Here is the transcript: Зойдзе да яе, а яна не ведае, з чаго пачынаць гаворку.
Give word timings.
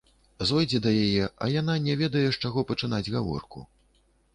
Зойдзе 0.51 0.79
да 0.85 0.93
яе, 1.01 1.27
а 1.47 1.51
яна 1.61 1.77
не 1.91 2.01
ведае, 2.03 2.27
з 2.31 2.35
чаго 2.45 2.59
пачынаць 2.73 3.07
гаворку. 3.19 3.59